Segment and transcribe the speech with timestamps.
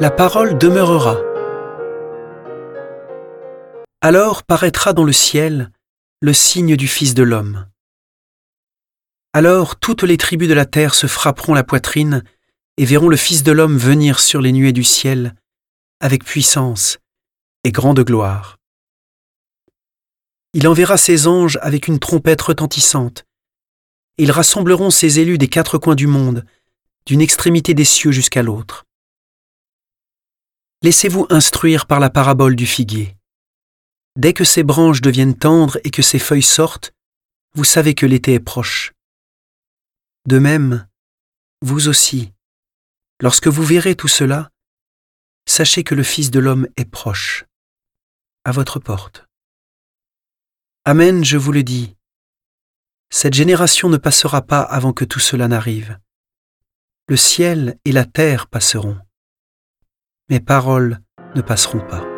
[0.00, 1.18] La parole demeurera.
[4.00, 5.70] Alors paraîtra dans le ciel
[6.20, 7.68] le signe du Fils de l'homme.
[9.32, 12.24] Alors toutes les tribus de la terre se frapperont la poitrine
[12.76, 15.36] et verront le Fils de l'homme venir sur les nuées du ciel
[16.00, 16.98] avec puissance
[17.62, 18.58] et grande gloire.
[20.54, 23.26] Il enverra ses anges avec une trompette retentissante.
[24.18, 26.44] Ils rassembleront ses élus des quatre coins du monde,
[27.06, 28.84] d'une extrémité des cieux jusqu'à l'autre.
[30.84, 33.16] Laissez-vous instruire par la parabole du figuier.
[34.16, 36.92] Dès que ses branches deviennent tendres et que ses feuilles sortent,
[37.54, 38.92] vous savez que l'été est proche.
[40.28, 40.86] De même,
[41.62, 42.34] vous aussi,
[43.18, 44.50] lorsque vous verrez tout cela,
[45.48, 47.46] sachez que le Fils de l'homme est proche,
[48.44, 49.24] à votre porte.
[50.84, 51.96] Amen, je vous le dis.
[53.08, 55.98] Cette génération ne passera pas avant que tout cela n'arrive.
[57.08, 58.98] Le ciel et la terre passeront.
[60.30, 61.00] Mes paroles
[61.34, 62.13] ne passeront pas.